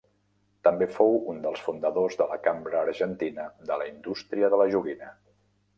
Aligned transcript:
També 0.67 0.87
fou 0.95 1.13
un 1.33 1.43
dels 1.43 1.61
fundadors 1.67 2.17
de 2.23 2.27
la 2.33 2.39
Cambra 2.49 2.81
Argentina 2.87 3.49
de 3.73 3.79
la 3.83 3.91
Indústria 3.95 4.53
de 4.55 4.61
la 4.65 4.71
Joguina. 4.75 5.17